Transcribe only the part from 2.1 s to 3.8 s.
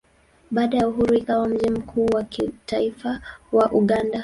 kitaifa wa